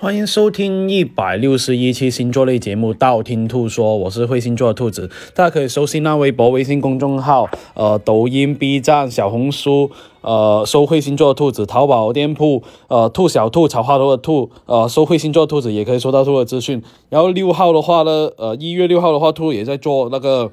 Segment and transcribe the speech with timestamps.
[0.00, 9.90] 欢迎收听一百六十一期星座类节目《道听途说》，我是会星座的兔子，大家可以搜新浪微博、微信公众号、呃抖音、B 站、小红书，
[10.20, 16.80] 呃搜会星座的兔子，淘宝店铺，呃兔小兔、草花头的兔，呃搜会星座兔子也可以收到兔的资讯。
[17.08, 20.52] 然后六号的话呢，呃一月六号的话，兔也在做那个。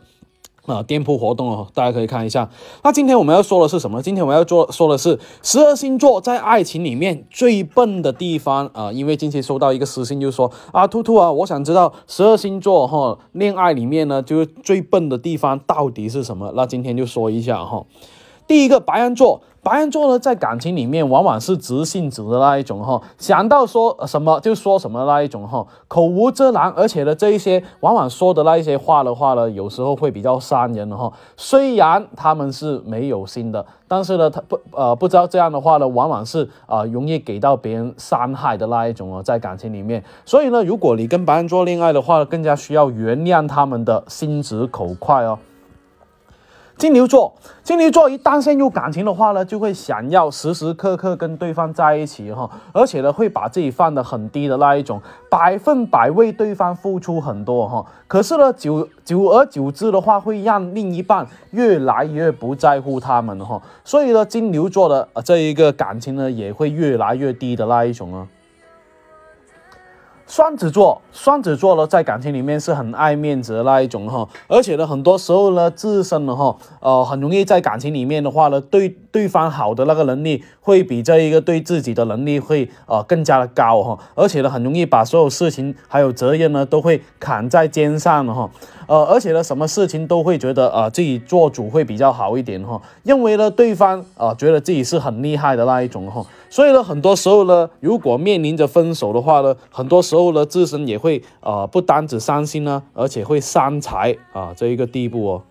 [0.66, 2.50] 啊，店铺活动哦，大家可以看一下。
[2.84, 4.02] 那今天我们要说的是什么？
[4.02, 8.92] 今天我们要做说的是十二星座在爱情里面最笨的地方啊！
[8.92, 16.52] 因为近期收到一个私信，就说啊，兔兔啊，我想知道十二星座哈恋爱里面呢，就是最笨的地方到底是什么？
[16.56, 17.86] 那今天就说一下哈。
[18.48, 31.12] 第一个白羊座，白羊座呢，在感情里面往往是直性子的那一种哈，想到说什么就说什么那一种哈，口无遮拦，而且呢，这一些往往说的那一些话的话呢，有时候会比较伤人哈。
[31.36, 40.04] 虽然他们是没有心的，但是呢，他不呃不知道这样的话呢，往往是啊容易给到别人伤害的那一种哦，在感情里面。
[40.26, 45.40] 所以呢，如果你跟白羊座恋爱的话，更加需要原谅他们的心直口快哦。
[46.78, 57.86] 金牛座，金牛座一旦陷入感情的话呢，就会想要时时刻刻跟对方在一起哈，而且呢，会把自己放得很低的那一种，百分百为对方付出很多哈。
[58.08, 63.62] 可是呢，久久而久之的话，会让另一半越来越不在乎他们哈。
[63.86, 68.28] 所以呢，金牛座的这一个感情呢，也会越来越低的那一种啊。
[70.28, 88.50] 双子座，双子座呢，在感情里面是很爱面子的那一种哈，而且呢，很多时候呢，自身的哈，呃，很容易在感情里面的话呢，对对方好的那个能力，会比这一个对自己的能力会呃更加的高哈，而且呢，很容易把所有事情还有责任呢，都会扛在肩上的哈，
[88.88, 105.42] 呃，而且呢，什么事情都会觉得啊自己做主会比较好一点哈，认为呢，对方啊觉得自己是很厉害的那一种哈，所以呢，很多时候呢，如果面临着分手的话呢，很多时候呢，自身也会啊，不单止伤心呢，而且会伤财啊，这一个地步哦。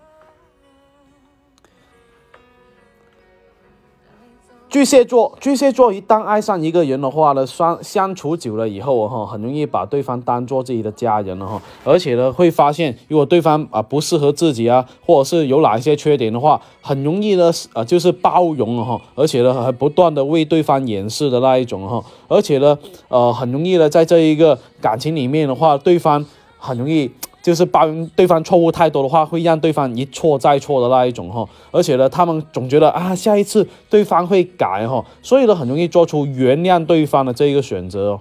[4.74, 22.76] 巨蟹座，巨蟹座一旦爱上一个人的话呢，相相处久了以后哈，很容易把对方当做自己的家人了哈，而且呢，会发现如果对方啊不适合自己啊，或者是有哪一些缺点的话，很容易呢啊就是包容哈，而且呢还不断的为对方掩饰的那一种哈，而且呢
[23.06, 26.26] 呃很容易呢在这一个感情里面的话，对方
[26.58, 27.08] 很容易。
[27.44, 38.20] 就是帮对方错误太多的话，会让对方一错再错的那一种哈，而且呢，他们总觉得啊，下一次对方会改哈，所以呢，很容易做出原谅对方的这一个选择哦。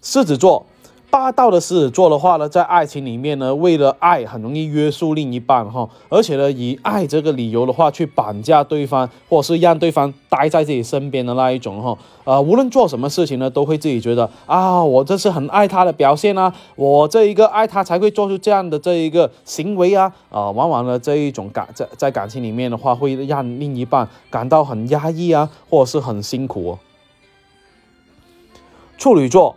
[0.00, 0.64] 狮子座。
[1.12, 26.78] 霸道的狮子座的话呢，在爱情里面呢，为了爱很容易约束另一半哈，而且呢，以爱这个理由的话去绑架对方，或者是让对方待在自己身边的那一种哈，呃，无论做什么事情呢，都会自己觉得啊，我这是很爱他的表现啊，我这一个爱他才会做出这样的这一个行为啊，啊，往往呢这一种感在在感情里面的话，会让另一半感到很压抑啊，或者是很辛苦哦。
[28.96, 29.54] 处女座。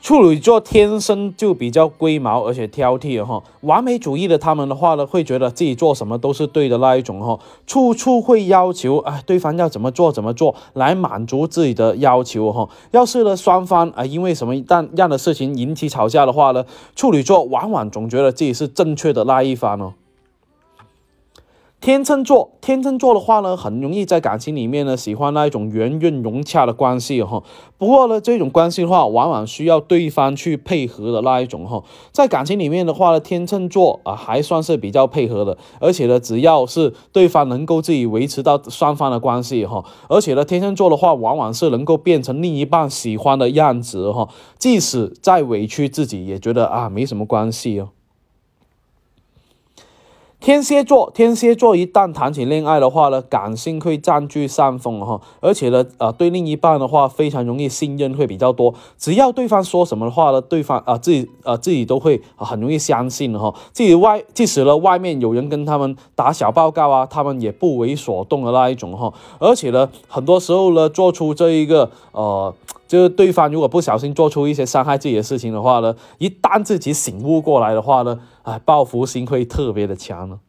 [0.00, 3.42] 处女座天生就比较龟毛，而且挑剔哈。
[3.62, 12.68] 完美主义的他们的话呢，会觉得自己做什么都是对的那一种哈，处处会要求啊对方要怎么做怎么做来满足自己的要求哈。
[12.92, 19.92] 要是呢双方啊因为什么但样的事情引起吵架的话呢，处女座往往总觉得自己是正确的那一方哦。
[21.80, 27.42] 天秤座，天秤座的话呢，很容易在感情里面呢，喜欢那一种圆润融洽的关系哈。
[27.78, 31.82] 不过呢，这种关系的话，往往需要对方去配合的那一种哈。
[32.10, 44.28] 在感情里面的话呢，天秤座啊还算是比较配合的，而且呢，只要是对方能够自己维持到双方的关系哈，而且呢，天秤座的话，往往是能够变成另一半喜欢的样子哈，
[44.58, 47.90] 即使再委屈自己，也觉得啊没什么关系哦。
[50.40, 72.54] 天蝎座，天蝎座一旦谈起恋爱的话呢，感性会占据上风哈，而且呢，呃，对另一半的话非常容易信任会比较多，只要对方说什么的话呢，对方啊自己啊自己都会很容易相信哈，自己外即使呢外面有人跟他们打小报告啊，他们也不为所动的那一种哈，而且呢，很多时候呢做出这一个呃。
[72.86, 78.18] 就是对方如果不小心做出一些伤害自己的事情的话呢，一旦自己醒悟过来的话呢，
[78.48, 80.40] 哎，报复心会特别的强呢。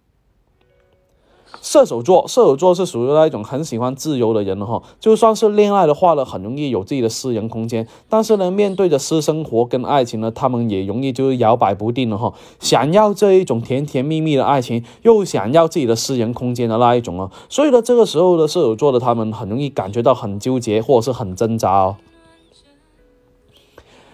[1.62, 12.34] 射手座，射手座是属于那一种很喜欢自由的人哈，就算是恋爱的话呢，很容易有自己的私人空间，但是呢，面对着私生活跟爱情呢，他们也容易就是摇摆不定了哈。
[12.60, 21.98] 想要这一种甜甜蜜蜜的爱情，又想要自己的私人空间的那一种啊，所以呢，这个时候的，射手座的他们很容易感觉到很纠结或者是很挣扎哦。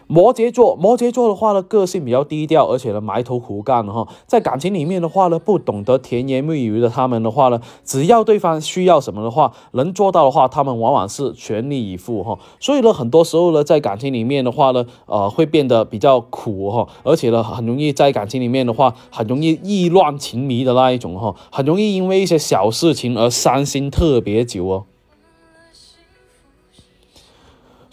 [0.08, 12.38] 摩羯座，摩羯座的话呢，个性比较低调，而且呢埋头苦干哈，在感情里面的话呢，不懂得甜言蜜语的他们的话呢，只要对方需要什么的话，能做到的话，他们往往是全力以赴哈。
[12.60, 24.86] 所以呢，很多时候呢，在感情里面的话呢，呃，会变得比较苦哈，而且呢，很容易在感情里面的话，很容易意乱情迷的那一种哈，很容易因为一些小事情而伤心特别久哦。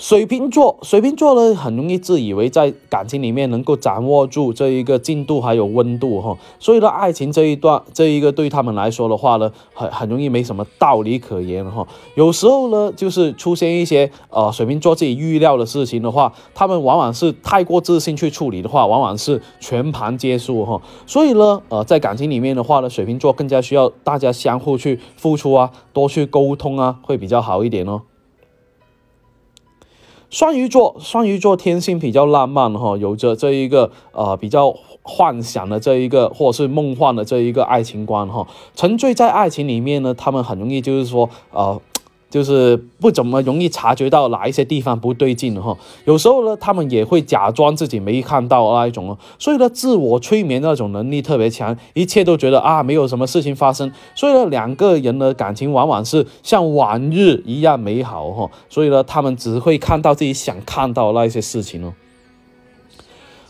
[0.02, 11.86] 水瓶座，水瓶座呢，很容易自以为在感情里面能够掌握住这一个进度还有温度哈，所以呢，爱情这一段这一个对他们来说的话呢，很很容易没什么道理可言哈。
[12.16, 20.82] 有时候呢，就是出现一些呃水瓶座自己预料的事情的话，他们往往是太过自信去处理的话，往往是全盘皆输哈。
[21.06, 28.02] 所以呢，呃，在感情里面的话呢，水瓶座更加需要大家相互去付出啊，多去沟通啊，会比较好一点哦。
[30.32, 41.80] 双鱼座，双鱼座天性比较浪漫哈，有着这一个呃比较幻想的这一个或者是梦幻的这一个爱情观哈，沉醉在爱情里面呢，他们很容易就是说呃。
[42.32, 45.76] 就是不怎么容易察觉到哪一些地方不对劲哈，
[46.06, 61.92] 有时候呢，他们也会假装自己没看到那一种哦，所以呢，自我催眠那种能力特别强，一切都觉得啊没有什么事情发生，所以呢，两个人的感情往往是像往日一样美好哈，所以呢，他们只会看到自己想看到那一些事情哦。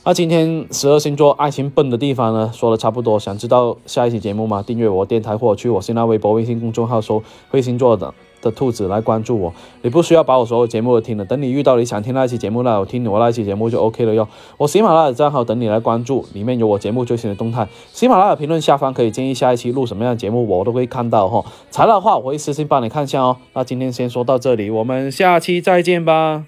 [0.04, 4.60] 那今天十二星座爱情笨的地方呢，说的差不多，想知道下一期节目吗？
[4.60, 8.12] 订阅我电台或去我新浪微博、微信公众号搜“会星座”的。
[8.42, 14.28] 的兔子来关注我，你不需要把我所有节目都听了，等你遇到你想听那一期节目那我听我那一期节目就 OK 了哟。
[14.58, 17.66] 我喜马拉雅账号等你来关注，里面有我节目最新的动态。
[17.92, 21.44] 喜马拉雅评论下方可以建议下一期录什么样的节目，我都会看到哈。
[21.70, 23.36] 材料的话我会私信帮你看一下哦。
[23.54, 26.44] 那今天先说到这里，我们下期再见吧。